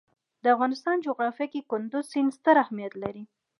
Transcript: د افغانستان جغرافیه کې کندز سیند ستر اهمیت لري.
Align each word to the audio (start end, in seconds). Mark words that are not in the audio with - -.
د 0.43 0.45
افغانستان 0.55 0.95
جغرافیه 1.07 1.47
کې 1.53 1.67
کندز 1.71 2.05
سیند 2.13 2.31
ستر 2.37 2.55
اهمیت 2.63 2.93
لري. 3.03 3.23